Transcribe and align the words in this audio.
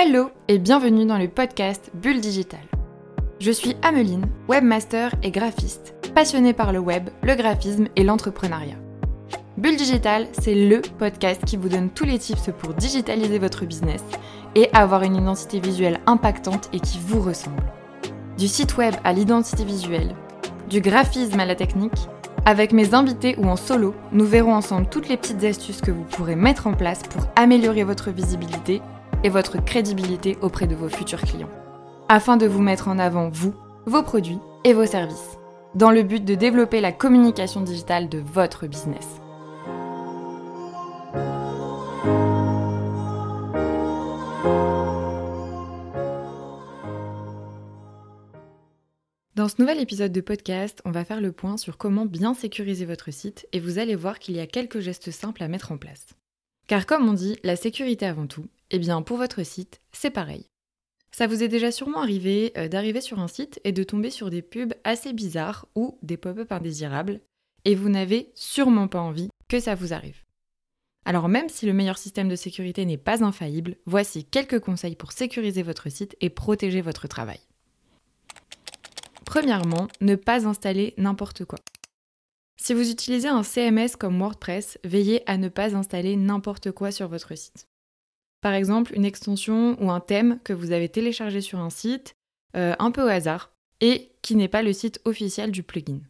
Hello 0.00 0.30
et 0.46 0.58
bienvenue 0.58 1.06
dans 1.06 1.18
le 1.18 1.26
podcast 1.26 1.90
Bulle 1.92 2.20
Digital. 2.20 2.60
Je 3.40 3.50
suis 3.50 3.74
Ameline, 3.82 4.26
webmaster 4.46 5.12
et 5.24 5.32
graphiste, 5.32 5.92
passionnée 6.14 6.52
par 6.52 6.72
le 6.72 6.78
web, 6.78 7.10
le 7.24 7.34
graphisme 7.34 7.88
et 7.96 8.04
l'entrepreneuriat. 8.04 8.76
Bulle 9.56 9.76
Digital, 9.76 10.28
c'est 10.38 10.54
le 10.54 10.82
podcast 11.00 11.44
qui 11.44 11.56
vous 11.56 11.68
donne 11.68 11.90
tous 11.90 12.04
les 12.04 12.20
tips 12.20 12.50
pour 12.60 12.74
digitaliser 12.74 13.40
votre 13.40 13.64
business 13.64 14.04
et 14.54 14.70
avoir 14.72 15.02
une 15.02 15.16
identité 15.16 15.58
visuelle 15.58 15.98
impactante 16.06 16.70
et 16.72 16.78
qui 16.78 17.00
vous 17.04 17.20
ressemble. 17.20 17.64
Du 18.38 18.46
site 18.46 18.76
web 18.76 18.94
à 19.02 19.12
l'identité 19.12 19.64
visuelle, 19.64 20.14
du 20.70 20.80
graphisme 20.80 21.40
à 21.40 21.44
la 21.44 21.56
technique, 21.56 22.08
avec 22.46 22.72
mes 22.72 22.94
invités 22.94 23.34
ou 23.36 23.48
en 23.48 23.56
solo, 23.56 23.96
nous 24.12 24.26
verrons 24.26 24.54
ensemble 24.54 24.88
toutes 24.88 25.08
les 25.08 25.16
petites 25.16 25.42
astuces 25.42 25.80
que 25.80 25.90
vous 25.90 26.04
pourrez 26.04 26.36
mettre 26.36 26.68
en 26.68 26.74
place 26.74 27.02
pour 27.02 27.26
améliorer 27.34 27.82
votre 27.82 28.12
visibilité 28.12 28.80
et 29.24 29.28
votre 29.28 29.62
crédibilité 29.64 30.36
auprès 30.42 30.66
de 30.66 30.74
vos 30.74 30.88
futurs 30.88 31.22
clients, 31.22 31.50
afin 32.08 32.36
de 32.36 32.46
vous 32.46 32.62
mettre 32.62 32.88
en 32.88 32.98
avant 32.98 33.28
vous, 33.28 33.54
vos 33.86 34.02
produits 34.02 34.38
et 34.64 34.72
vos 34.72 34.86
services, 34.86 35.38
dans 35.74 35.90
le 35.90 36.02
but 36.02 36.24
de 36.24 36.34
développer 36.34 36.80
la 36.80 36.92
communication 36.92 37.60
digitale 37.60 38.08
de 38.08 38.18
votre 38.18 38.66
business. 38.66 39.20
Dans 49.38 49.46
ce 49.46 49.60
nouvel 49.60 49.78
épisode 49.78 50.10
de 50.10 50.20
podcast, 50.20 50.82
on 50.84 50.90
va 50.90 51.04
faire 51.04 51.20
le 51.20 51.30
point 51.30 51.56
sur 51.56 51.78
comment 51.78 52.06
bien 52.06 52.34
sécuriser 52.34 52.84
votre 52.84 53.12
site 53.12 53.46
et 53.52 53.60
vous 53.60 53.78
allez 53.78 53.94
voir 53.94 54.18
qu'il 54.18 54.34
y 54.34 54.40
a 54.40 54.48
quelques 54.48 54.80
gestes 54.80 55.12
simples 55.12 55.44
à 55.44 55.48
mettre 55.48 55.70
en 55.70 55.78
place. 55.78 56.08
Car 56.66 56.86
comme 56.86 57.08
on 57.08 57.12
dit, 57.12 57.38
la 57.44 57.54
sécurité 57.54 58.04
avant 58.04 58.26
tout, 58.26 58.46
eh 58.70 58.78
bien 58.78 59.02
pour 59.02 59.16
votre 59.16 59.42
site, 59.44 59.80
c'est 59.92 60.10
pareil. 60.10 60.46
Ça 61.10 61.26
vous 61.26 61.42
est 61.42 61.48
déjà 61.48 61.72
sûrement 61.72 62.00
arrivé 62.00 62.52
euh, 62.56 62.68
d'arriver 62.68 63.00
sur 63.00 63.18
un 63.18 63.28
site 63.28 63.60
et 63.64 63.72
de 63.72 63.82
tomber 63.82 64.10
sur 64.10 64.30
des 64.30 64.42
pubs 64.42 64.74
assez 64.84 65.12
bizarres 65.12 65.66
ou 65.74 65.98
des 66.02 66.16
pop-up 66.16 66.52
indésirables, 66.52 67.20
et 67.64 67.74
vous 67.74 67.88
n'avez 67.88 68.30
sûrement 68.34 68.88
pas 68.88 69.00
envie 69.00 69.30
que 69.48 69.58
ça 69.58 69.74
vous 69.74 69.92
arrive. 69.92 70.22
Alors 71.04 71.28
même 71.28 71.48
si 71.48 71.64
le 71.66 71.72
meilleur 71.72 71.98
système 71.98 72.28
de 72.28 72.36
sécurité 72.36 72.84
n'est 72.84 72.98
pas 72.98 73.24
infaillible, 73.24 73.76
voici 73.86 74.24
quelques 74.24 74.60
conseils 74.60 74.94
pour 74.94 75.12
sécuriser 75.12 75.62
votre 75.62 75.88
site 75.88 76.16
et 76.20 76.28
protéger 76.28 76.82
votre 76.82 77.08
travail. 77.08 77.40
Premièrement, 79.24 79.88
ne 80.00 80.14
pas 80.14 80.46
installer 80.46 80.94
n'importe 80.98 81.44
quoi. 81.44 81.58
Si 82.60 82.74
vous 82.74 82.90
utilisez 82.90 83.28
un 83.28 83.42
CMS 83.42 83.96
comme 83.98 84.18
WordPress, 84.18 84.78
veillez 84.84 85.22
à 85.28 85.36
ne 85.38 85.48
pas 85.48 85.76
installer 85.76 86.16
n'importe 86.16 86.72
quoi 86.72 86.90
sur 86.90 87.08
votre 87.08 87.34
site. 87.36 87.66
Par 88.40 88.54
exemple, 88.54 88.94
une 88.94 89.04
extension 89.04 89.76
ou 89.82 89.90
un 89.90 90.00
thème 90.00 90.38
que 90.44 90.52
vous 90.52 90.72
avez 90.72 90.88
téléchargé 90.88 91.40
sur 91.40 91.58
un 91.58 91.70
site, 91.70 92.14
euh, 92.56 92.74
un 92.78 92.90
peu 92.90 93.02
au 93.02 93.08
hasard, 93.08 93.52
et 93.80 94.12
qui 94.22 94.36
n'est 94.36 94.48
pas 94.48 94.62
le 94.62 94.72
site 94.72 95.00
officiel 95.04 95.50
du 95.50 95.62
plugin. 95.62 96.00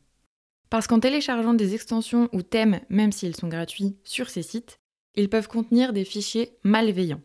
Parce 0.70 0.86
qu'en 0.86 1.00
téléchargeant 1.00 1.54
des 1.54 1.74
extensions 1.74 2.28
ou 2.32 2.42
thèmes, 2.42 2.80
même 2.90 3.12
s'ils 3.12 3.36
sont 3.36 3.48
gratuits, 3.48 3.96
sur 4.04 4.28
ces 4.28 4.42
sites, 4.42 4.78
ils 5.14 5.30
peuvent 5.30 5.48
contenir 5.48 5.92
des 5.92 6.04
fichiers 6.04 6.58
malveillants, 6.62 7.22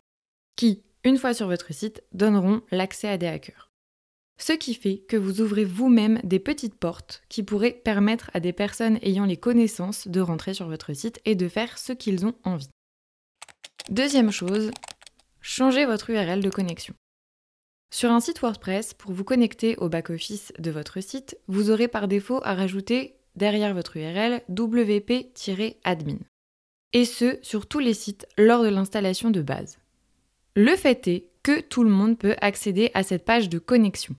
qui, 0.56 0.82
une 1.04 1.18
fois 1.18 1.34
sur 1.34 1.46
votre 1.46 1.72
site, 1.72 2.02
donneront 2.12 2.62
l'accès 2.70 3.08
à 3.08 3.18
des 3.18 3.26
hackers. 3.26 3.70
Ce 4.38 4.52
qui 4.52 4.74
fait 4.74 4.98
que 4.98 5.16
vous 5.16 5.40
ouvrez 5.40 5.64
vous-même 5.64 6.20
des 6.24 6.40
petites 6.40 6.74
portes 6.74 7.22
qui 7.28 7.42
pourraient 7.42 7.80
permettre 7.84 8.30
à 8.34 8.40
des 8.40 8.52
personnes 8.52 8.98
ayant 9.02 9.26
les 9.26 9.36
connaissances 9.36 10.08
de 10.08 10.20
rentrer 10.20 10.54
sur 10.54 10.66
votre 10.66 10.92
site 10.92 11.20
et 11.24 11.36
de 11.36 11.48
faire 11.48 11.78
ce 11.78 11.92
qu'ils 11.92 12.26
ont 12.26 12.34
envie. 12.42 12.70
Deuxième 13.90 14.32
chose, 14.32 14.70
changez 15.44 15.84
votre 15.84 16.10
URL 16.10 16.40
de 16.40 16.48
connexion. 16.48 16.94
Sur 17.92 18.10
un 18.10 18.20
site 18.20 18.40
WordPress, 18.40 18.94
pour 18.94 19.12
vous 19.12 19.24
connecter 19.24 19.76
au 19.76 19.88
back-office 19.88 20.52
de 20.58 20.70
votre 20.70 21.00
site, 21.00 21.38
vous 21.46 21.70
aurez 21.70 21.86
par 21.86 22.08
défaut 22.08 22.40
à 22.42 22.54
rajouter 22.54 23.14
derrière 23.36 23.74
votre 23.74 23.96
URL 23.96 24.40
wp-admin. 24.48 26.18
Et 26.92 27.04
ce, 27.04 27.38
sur 27.42 27.66
tous 27.66 27.78
les 27.78 27.94
sites 27.94 28.26
lors 28.38 28.62
de 28.62 28.68
l'installation 28.68 29.30
de 29.30 29.42
base. 29.42 29.78
Le 30.56 30.74
fait 30.76 31.06
est 31.08 31.28
que 31.42 31.60
tout 31.60 31.84
le 31.84 31.90
monde 31.90 32.18
peut 32.18 32.36
accéder 32.40 32.90
à 32.94 33.02
cette 33.02 33.24
page 33.24 33.48
de 33.48 33.58
connexion. 33.58 34.16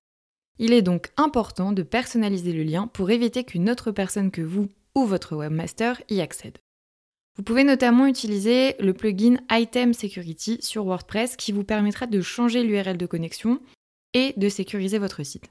Il 0.59 0.73
est 0.73 0.83
donc 0.83 1.11
important 1.17 1.71
de 1.71 1.81
personnaliser 1.81 2.53
le 2.53 2.63
lien 2.63 2.87
pour 2.87 3.09
éviter 3.09 3.43
qu'une 3.43 3.69
autre 3.69 3.91
personne 3.91 4.31
que 4.31 4.41
vous 4.41 4.69
ou 4.93 5.05
votre 5.05 5.35
webmaster 5.35 6.01
y 6.07 6.21
accède. 6.21 6.59
Vous 7.37 7.43
pouvez 7.43 7.65
notamment 7.65 8.07
utiliser 8.07 8.75
le 8.79 8.93
plugin 8.93 9.37
Item 9.51 9.93
Security 9.93 10.57
sur 10.61 10.85
WordPress 10.85 11.35
qui 11.35 11.51
vous 11.51 11.65
permettra 11.65 12.07
de 12.07 12.21
changer 12.21 12.63
l'URL 12.63 12.97
de 12.97 13.05
connexion 13.05 13.59
et 14.13 14.33
de 14.37 14.47
sécuriser 14.47 14.99
votre 14.99 15.23
site. 15.23 15.49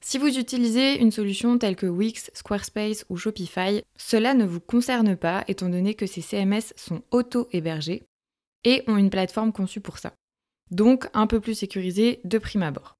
Si 0.00 0.18
vous 0.18 0.38
utilisez 0.38 0.98
une 1.00 1.10
solution 1.10 1.58
telle 1.58 1.76
que 1.76 1.86
Wix, 1.86 2.30
Squarespace 2.34 3.04
ou 3.10 3.16
Shopify, 3.16 3.82
cela 3.96 4.34
ne 4.34 4.44
vous 4.46 4.60
concerne 4.60 5.16
pas 5.16 5.44
étant 5.48 5.68
donné 5.68 5.94
que 5.94 6.06
ces 6.06 6.22
CMS 6.22 6.72
sont 6.76 7.02
auto-hébergés 7.10 8.04
et 8.64 8.82
ont 8.86 8.96
une 8.96 9.10
plateforme 9.10 9.52
conçue 9.52 9.80
pour 9.80 9.98
ça. 9.98 10.14
Donc 10.70 11.08
un 11.12 11.26
peu 11.26 11.40
plus 11.40 11.54
sécurisé 11.54 12.20
de 12.24 12.38
prime 12.38 12.62
abord. 12.62 12.96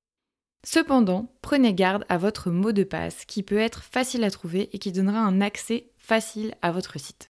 Cependant, 0.66 1.30
prenez 1.42 1.74
garde 1.74 2.04
à 2.08 2.18
votre 2.18 2.50
mot 2.50 2.72
de 2.72 2.84
passe 2.84 3.24
qui 3.26 3.42
peut 3.42 3.58
être 3.58 3.82
facile 3.82 4.24
à 4.24 4.30
trouver 4.30 4.70
et 4.72 4.78
qui 4.78 4.92
donnera 4.92 5.18
un 5.18 5.40
accès 5.40 5.90
facile 5.98 6.54
à 6.62 6.72
votre 6.72 6.98
site. 6.98 7.28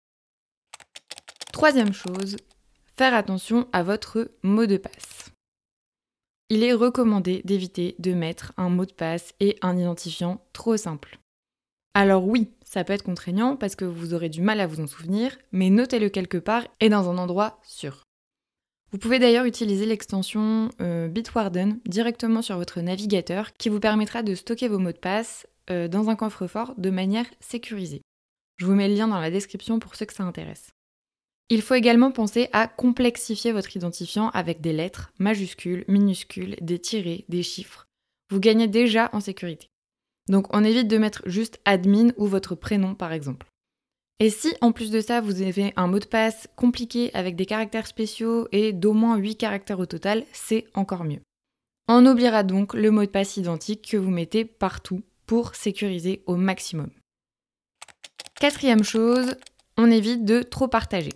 Troisième 1.52 1.92
chose, 1.92 2.36
faire 2.96 3.14
attention 3.14 3.68
à 3.72 3.82
votre 3.82 4.30
mot 4.42 4.66
de 4.66 4.76
passe. 4.76 5.30
Il 6.48 6.62
est 6.62 6.72
recommandé 6.72 7.42
d'éviter 7.44 7.96
de 7.98 8.12
mettre 8.12 8.52
un 8.56 8.68
mot 8.68 8.86
de 8.86 8.92
passe 8.92 9.32
et 9.40 9.56
un 9.62 9.76
identifiant 9.76 10.44
trop 10.52 10.76
simple. 10.76 11.18
Alors 11.94 12.26
oui, 12.26 12.50
ça 12.64 12.84
peut 12.84 12.92
être 12.92 13.02
contraignant 13.02 13.56
parce 13.56 13.74
que 13.74 13.84
vous 13.84 14.14
aurez 14.14 14.28
du 14.28 14.40
mal 14.42 14.60
à 14.60 14.66
vous 14.66 14.80
en 14.80 14.86
souvenir, 14.86 15.36
mais 15.52 15.70
notez-le 15.70 16.08
quelque 16.08 16.38
part 16.38 16.66
et 16.80 16.88
dans 16.88 17.10
un 17.10 17.18
endroit 17.18 17.60
sûr. 17.62 18.04
Vous 18.92 18.98
pouvez 18.98 19.18
d'ailleurs 19.18 19.44
utiliser 19.44 19.86
l'extension 19.86 20.70
euh, 20.80 21.08
Bitwarden 21.08 21.78
directement 21.86 22.42
sur 22.42 22.56
votre 22.56 22.80
navigateur 22.80 23.52
qui 23.54 23.68
vous 23.68 23.80
permettra 23.80 24.22
de 24.22 24.34
stocker 24.34 24.68
vos 24.68 24.78
mots 24.78 24.92
de 24.92 24.98
passe 24.98 25.46
euh, 25.70 25.88
dans 25.88 26.10
un 26.10 26.16
coffre-fort 26.16 26.74
de 26.78 26.90
manière 26.90 27.26
sécurisée. 27.40 28.02
Je 28.56 28.66
vous 28.66 28.74
mets 28.74 28.88
le 28.88 28.94
lien 28.94 29.08
dans 29.08 29.20
la 29.20 29.30
description 29.30 29.78
pour 29.78 29.94
ceux 29.94 30.06
que 30.06 30.14
ça 30.14 30.24
intéresse. 30.24 30.70
Il 31.52 31.62
faut 31.62 31.74
également 31.74 32.12
penser 32.12 32.48
à 32.52 32.68
complexifier 32.68 33.50
votre 33.50 33.76
identifiant 33.76 34.30
avec 34.30 34.60
des 34.60 34.72
lettres, 34.72 35.12
majuscules, 35.18 35.84
minuscules, 35.88 36.56
des 36.60 36.78
tirés, 36.78 37.24
des 37.28 37.42
chiffres. 37.42 37.86
Vous 38.30 38.38
gagnez 38.38 38.68
déjà 38.68 39.10
en 39.12 39.18
sécurité. 39.18 39.66
Donc 40.28 40.46
on 40.54 40.62
évite 40.62 40.86
de 40.86 40.96
mettre 40.96 41.22
juste 41.26 41.58
admin 41.64 42.12
ou 42.16 42.26
votre 42.26 42.54
prénom 42.54 42.94
par 42.94 43.12
exemple. 43.12 43.48
Et 44.20 44.30
si 44.30 44.54
en 44.60 44.70
plus 44.70 44.92
de 44.92 45.00
ça 45.00 45.20
vous 45.20 45.42
avez 45.42 45.72
un 45.74 45.88
mot 45.88 45.98
de 45.98 46.04
passe 46.04 46.46
compliqué 46.54 47.10
avec 47.14 47.34
des 47.34 47.46
caractères 47.46 47.88
spéciaux 47.88 48.46
et 48.52 48.72
d'au 48.72 48.92
moins 48.92 49.16
8 49.16 49.34
caractères 49.34 49.80
au 49.80 49.86
total, 49.86 50.24
c'est 50.32 50.66
encore 50.74 51.02
mieux. 51.02 51.20
On 51.88 52.06
oubliera 52.06 52.44
donc 52.44 52.74
le 52.74 52.92
mot 52.92 53.04
de 53.04 53.10
passe 53.10 53.36
identique 53.36 53.90
que 53.90 53.96
vous 53.96 54.10
mettez 54.10 54.44
partout 54.44 55.02
pour 55.26 55.56
sécuriser 55.56 56.22
au 56.26 56.36
maximum. 56.36 56.90
Quatrième 58.38 58.84
chose, 58.84 59.34
on 59.76 59.90
évite 59.90 60.24
de 60.24 60.42
trop 60.42 60.68
partager. 60.68 61.10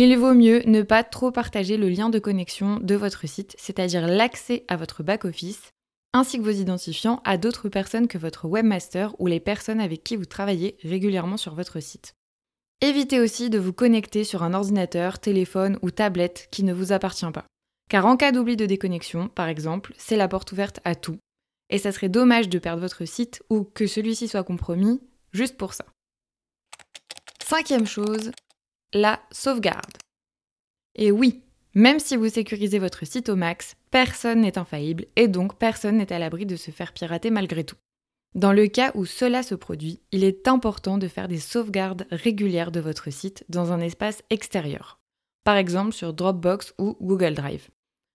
Il 0.00 0.16
vaut 0.16 0.32
mieux 0.32 0.62
ne 0.64 0.82
pas 0.82 1.02
trop 1.02 1.32
partager 1.32 1.76
le 1.76 1.88
lien 1.88 2.08
de 2.08 2.20
connexion 2.20 2.78
de 2.80 2.94
votre 2.94 3.26
site, 3.26 3.56
c'est-à-dire 3.58 4.06
l'accès 4.06 4.64
à 4.68 4.76
votre 4.76 5.02
back-office, 5.02 5.72
ainsi 6.12 6.38
que 6.38 6.44
vos 6.44 6.52
identifiants 6.52 7.20
à 7.24 7.36
d'autres 7.36 7.68
personnes 7.68 8.06
que 8.06 8.16
votre 8.16 8.46
webmaster 8.46 9.16
ou 9.18 9.26
les 9.26 9.40
personnes 9.40 9.80
avec 9.80 10.04
qui 10.04 10.14
vous 10.14 10.24
travaillez 10.24 10.76
régulièrement 10.84 11.36
sur 11.36 11.56
votre 11.56 11.80
site. 11.80 12.14
Évitez 12.80 13.18
aussi 13.18 13.50
de 13.50 13.58
vous 13.58 13.72
connecter 13.72 14.22
sur 14.22 14.44
un 14.44 14.54
ordinateur, 14.54 15.18
téléphone 15.18 15.80
ou 15.82 15.90
tablette 15.90 16.46
qui 16.52 16.62
ne 16.62 16.72
vous 16.72 16.92
appartient 16.92 17.32
pas. 17.32 17.46
Car 17.90 18.06
en 18.06 18.16
cas 18.16 18.30
d'oubli 18.30 18.56
de 18.56 18.66
déconnexion, 18.66 19.26
par 19.26 19.48
exemple, 19.48 19.94
c'est 19.98 20.16
la 20.16 20.28
porte 20.28 20.52
ouverte 20.52 20.78
à 20.84 20.94
tout. 20.94 21.18
Et 21.70 21.78
ça 21.78 21.90
serait 21.90 22.08
dommage 22.08 22.48
de 22.48 22.60
perdre 22.60 22.82
votre 22.82 23.04
site 23.04 23.42
ou 23.50 23.64
que 23.64 23.88
celui-ci 23.88 24.28
soit 24.28 24.44
compromis 24.44 25.00
juste 25.32 25.56
pour 25.56 25.74
ça. 25.74 25.86
Cinquième 27.44 27.88
chose, 27.88 28.30
la 28.92 29.20
sauvegarde. 29.30 29.98
Et 30.94 31.10
oui, 31.10 31.42
même 31.74 32.00
si 32.00 32.16
vous 32.16 32.28
sécurisez 32.28 32.78
votre 32.78 33.06
site 33.06 33.28
au 33.28 33.36
max, 33.36 33.76
personne 33.90 34.40
n'est 34.40 34.58
infaillible 34.58 35.06
et 35.16 35.28
donc 35.28 35.58
personne 35.58 35.98
n'est 35.98 36.12
à 36.12 36.18
l'abri 36.18 36.46
de 36.46 36.56
se 36.56 36.70
faire 36.70 36.92
pirater 36.92 37.30
malgré 37.30 37.64
tout. 37.64 37.76
Dans 38.34 38.52
le 38.52 38.66
cas 38.66 38.92
où 38.94 39.06
cela 39.06 39.42
se 39.42 39.54
produit, 39.54 40.00
il 40.12 40.24
est 40.24 40.48
important 40.48 40.98
de 40.98 41.08
faire 41.08 41.28
des 41.28 41.38
sauvegardes 41.38 42.06
régulières 42.10 42.72
de 42.72 42.80
votre 42.80 43.10
site 43.10 43.44
dans 43.48 43.72
un 43.72 43.80
espace 43.80 44.22
extérieur, 44.30 44.98
par 45.44 45.56
exemple 45.56 45.92
sur 45.92 46.12
Dropbox 46.12 46.74
ou 46.78 46.96
Google 47.00 47.34
Drive. 47.34 47.68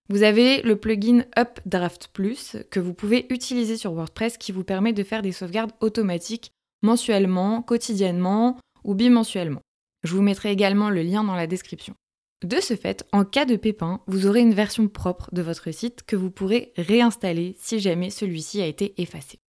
Vous 0.09 0.23
avez 0.23 0.61
le 0.61 0.75
plugin 0.75 1.23
Updraft 1.37 2.09
Plus 2.09 2.57
que 2.69 2.79
vous 2.79 2.93
pouvez 2.93 3.25
utiliser 3.29 3.77
sur 3.77 3.93
WordPress 3.93 4.37
qui 4.37 4.51
vous 4.51 4.63
permet 4.63 4.93
de 4.93 5.03
faire 5.03 5.21
des 5.21 5.31
sauvegardes 5.31 5.71
automatiques 5.79 6.51
mensuellement, 6.81 7.61
quotidiennement 7.61 8.59
ou 8.83 8.93
bimensuellement. 8.93 9.61
Je 10.03 10.15
vous 10.15 10.21
mettrai 10.21 10.51
également 10.51 10.89
le 10.89 11.01
lien 11.01 11.23
dans 11.23 11.35
la 11.35 11.47
description. 11.47 11.95
De 12.43 12.59
ce 12.59 12.75
fait, 12.75 13.05
en 13.13 13.23
cas 13.23 13.45
de 13.45 13.55
pépin, 13.55 14.01
vous 14.05 14.27
aurez 14.27 14.41
une 14.41 14.53
version 14.53 14.89
propre 14.89 15.29
de 15.31 15.41
votre 15.41 15.71
site 15.71 16.03
que 16.03 16.17
vous 16.17 16.29
pourrez 16.29 16.73
réinstaller 16.75 17.55
si 17.57 17.79
jamais 17.79 18.09
celui-ci 18.09 18.61
a 18.61 18.67
été 18.67 19.01
effacé. 19.01 19.39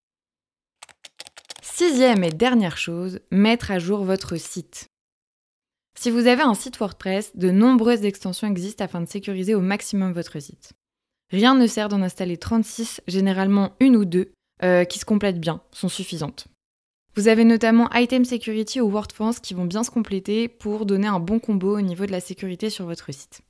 Sixième 1.61 2.23
et 2.23 2.31
dernière 2.31 2.77
chose, 2.77 3.19
mettre 3.33 3.73
à 3.73 3.81
jour 3.81 4.05
votre 4.05 4.37
site. 4.37 4.87
Si 5.99 6.11
vous 6.11 6.29
avez 6.29 6.43
un 6.43 6.55
site 6.55 6.79
WordPress, 6.79 7.37
de 7.37 7.51
nombreuses 7.51 8.05
extensions 8.05 8.47
existent 8.47 8.85
afin 8.85 9.01
de 9.01 9.09
sécuriser 9.09 9.57
au 9.57 9.61
maximum 9.61 10.13
votre 10.13 10.39
site. 10.39 10.73
Rien 11.31 11.57
ne 11.57 11.67
sert 11.67 11.89
d'en 11.89 12.03
installer 12.03 12.37
36, 12.37 13.01
généralement 13.09 13.73
une 13.81 13.97
ou 13.97 14.05
deux, 14.05 14.31
euh, 14.63 14.85
qui 14.85 15.01
se 15.01 15.05
complètent 15.05 15.41
bien, 15.41 15.63
sont 15.73 15.89
suffisantes. 15.89 16.47
Vous 17.17 17.29
avez 17.29 17.45
notamment 17.45 17.89
Item 17.95 18.25
Security 18.25 18.81
ou 18.81 18.91
WordFence 18.91 19.39
qui 19.39 19.55
vont 19.55 19.67
bien 19.67 19.85
se 19.85 19.91
compléter 19.91 20.49
pour 20.49 20.85
donner 20.85 21.07
un 21.07 21.21
bon 21.21 21.39
combo 21.39 21.79
au 21.79 21.81
niveau 21.81 22.07
de 22.07 22.11
la 22.11 22.19
sécurité 22.19 22.71
sur 22.71 22.87
votre 22.87 23.13
site. 23.15 23.43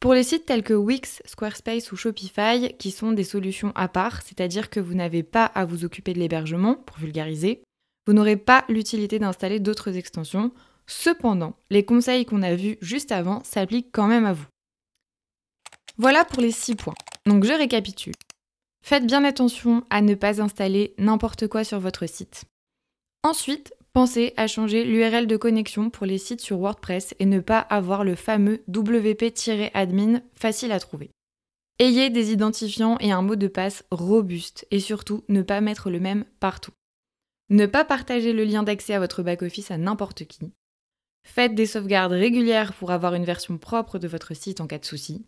Pour 0.00 0.14
les 0.14 0.22
sites 0.22 0.46
tels 0.46 0.62
que 0.62 0.72
Wix, 0.72 1.22
Squarespace 1.26 1.92
ou 1.92 1.96
Shopify, 1.96 2.74
qui 2.78 2.90
sont 2.90 3.12
des 3.12 3.24
solutions 3.24 3.72
à 3.74 3.88
part, 3.88 4.22
c'est-à-dire 4.22 4.70
que 4.70 4.80
vous 4.80 4.94
n'avez 4.94 5.22
pas 5.22 5.44
à 5.44 5.66
vous 5.66 5.84
occuper 5.84 6.14
de 6.14 6.18
l'hébergement, 6.18 6.76
pour 6.76 6.96
vulgariser, 6.96 7.62
vous 8.06 8.14
n'aurez 8.14 8.36
pas 8.36 8.64
l'utilité 8.70 9.18
d'installer 9.18 9.60
d'autres 9.60 9.96
extensions. 9.98 10.50
Cependant, 10.86 11.56
les 11.70 11.84
conseils 11.84 12.24
qu'on 12.24 12.42
a 12.42 12.54
vus 12.54 12.78
juste 12.80 13.12
avant 13.12 13.42
s'appliquent 13.44 13.92
quand 13.92 14.06
même 14.06 14.24
à 14.24 14.32
vous. 14.32 14.46
Voilà 15.98 16.24
pour 16.24 16.40
les 16.40 16.52
6 16.52 16.76
points. 16.76 16.94
Donc 17.26 17.44
je 17.44 17.52
récapitule. 17.52 18.14
Faites 18.82 19.06
bien 19.06 19.24
attention 19.24 19.84
à 19.90 20.00
ne 20.00 20.14
pas 20.14 20.40
installer 20.42 20.94
n'importe 20.98 21.48
quoi 21.48 21.64
sur 21.64 21.80
votre 21.80 22.06
site. 22.06 22.44
Ensuite, 23.24 23.72
pensez 23.94 24.34
à 24.36 24.46
changer 24.46 24.84
l'URL 24.84 25.26
de 25.26 25.38
connexion 25.38 25.88
pour 25.88 26.04
les 26.04 26.18
sites 26.18 26.42
sur 26.42 26.58
WordPress 26.58 27.14
et 27.18 27.24
ne 27.24 27.40
pas 27.40 27.58
avoir 27.58 28.04
le 28.04 28.16
fameux 28.16 28.62
WP-admin 28.68 30.20
facile 30.34 30.72
à 30.72 30.78
trouver. 30.78 31.10
Ayez 31.78 32.10
des 32.10 32.32
identifiants 32.32 32.98
et 33.00 33.12
un 33.12 33.22
mot 33.22 33.34
de 33.34 33.48
passe 33.48 33.82
robuste 33.90 34.66
et 34.70 34.78
surtout 34.78 35.24
ne 35.28 35.40
pas 35.40 35.62
mettre 35.62 35.88
le 35.88 36.00
même 36.00 36.26
partout. 36.38 36.72
Ne 37.48 37.64
pas 37.64 37.86
partager 37.86 38.34
le 38.34 38.44
lien 38.44 38.62
d'accès 38.62 38.92
à 38.92 39.00
votre 39.00 39.22
back-office 39.22 39.70
à 39.70 39.78
n'importe 39.78 40.26
qui. 40.26 40.52
Faites 41.26 41.54
des 41.54 41.64
sauvegardes 41.64 42.12
régulières 42.12 42.74
pour 42.74 42.90
avoir 42.90 43.14
une 43.14 43.24
version 43.24 43.56
propre 43.56 43.98
de 43.98 44.06
votre 44.06 44.34
site 44.34 44.60
en 44.60 44.66
cas 44.66 44.78
de 44.78 44.84
souci. 44.84 45.24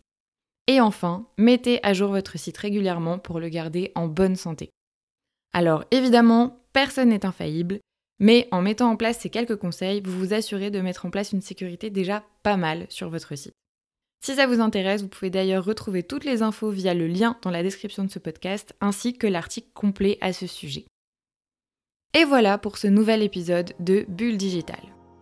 Et 0.67 0.81
enfin, 0.81 1.27
mettez 1.39 1.83
à 1.83 1.93
jour 1.93 2.11
votre 2.11 2.37
site 2.37 2.59
régulièrement 2.59 3.17
pour 3.17 3.39
le 3.39 3.49
garder 3.49 3.91
en 3.95 4.07
bonne 4.07 4.35
santé. 4.35 4.69
Alors 5.51 5.83
évidemment, 5.89 6.59
personne 6.73 7.09
n'est 7.09 7.25
infaillible 7.25 7.79
mais 8.19 8.47
en 8.51 8.61
mettant 8.61 8.89
en 8.89 8.95
place 8.95 9.19
ces 9.19 9.29
quelques 9.29 9.55
conseils, 9.55 10.01
vous 10.03 10.17
vous 10.17 10.33
assurez 10.33 10.71
de 10.71 10.81
mettre 10.81 11.05
en 11.05 11.09
place 11.09 11.31
une 11.31 11.41
sécurité 11.41 11.89
déjà 11.89 12.23
pas 12.43 12.57
mal 12.57 12.85
sur 12.89 13.09
votre 13.09 13.35
site. 13.35 13.53
Si 14.23 14.35
ça 14.35 14.47
vous 14.47 14.59
intéresse, 14.59 15.01
vous 15.01 15.07
pouvez 15.07 15.29
d'ailleurs 15.29 15.63
retrouver 15.63 16.03
toutes 16.03 16.25
les 16.25 16.41
infos 16.41 16.71
via 16.71 16.93
le 16.93 17.07
lien 17.07 17.37
dans 17.43 17.51
la 17.51 17.63
description 17.63 18.03
de 18.03 18.11
ce 18.11 18.19
podcast, 18.19 18.75
ainsi 18.81 19.13
que 19.13 19.27
l'article 19.27 19.69
complet 19.73 20.17
à 20.21 20.33
ce 20.33 20.47
sujet. 20.47 20.85
Et 22.13 22.23
voilà 22.23 22.57
pour 22.57 22.77
ce 22.77 22.87
nouvel 22.87 23.21
épisode 23.21 23.73
de 23.79 24.05
Bulle 24.09 24.37
Digital. 24.37 24.79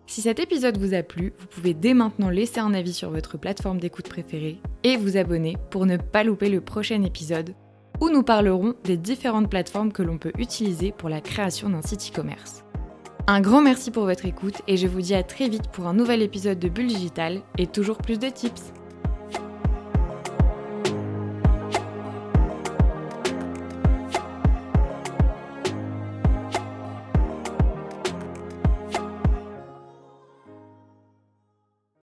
Si 0.08 0.22
cet 0.22 0.40
épisode 0.40 0.78
vous 0.78 0.94
a 0.94 1.04
plu, 1.04 1.34
vous 1.40 1.48
pouvez 1.48 1.74
dès 1.74 1.94
maintenant 1.94 2.30
laisser 2.30 2.60
un 2.60 2.74
avis 2.74 2.94
sur 2.94 3.10
votre 3.10 3.38
plateforme 3.38 3.80
d'écoute 3.80 4.08
préférée 4.08 4.60
et 4.84 4.98
vous 4.98 5.18
abonner 5.18 5.58
pour 5.72 5.86
ne 5.86 5.98
pas 5.98 6.24
louper 6.24 6.48
le 6.48 6.62
prochain 6.62 7.02
épisode 7.04 7.56
où 8.02 8.10
nous 8.10 8.24
parlerons 8.24 8.76
des 8.84 8.98
différentes 8.98 9.50
plateformes 9.50 9.92
que 9.92 10.04
l'on 10.04 10.18
peut 10.18 10.34
utiliser 10.38 10.92
pour 10.92 11.10
la 11.10 11.22
création 11.22 11.70
d'un 11.70 11.82
site 11.82 12.12
e-commerce. 12.12 12.65
Un 13.27 13.42
grand 13.42 13.60
merci 13.60 13.89
pour 13.89 14.04
votre 14.04 14.27
écoute 14.27 14.62
et 14.68 14.77
je 14.77 14.86
vous 14.86 15.01
dis 15.01 15.16
à 15.16 15.24
très 15.24 15.50
vite 15.50 15.68
pour 15.69 15.88
un 15.88 15.95
nouvel 15.95 16.22
épisode 16.22 16.60
de 16.60 16.69
Bulle 16.69 16.86
Digital 16.86 17.42
et 17.57 17.66
toujours 17.66 17.98
plus 17.98 18.19
de 18.19 18.30
tips. 18.30 18.72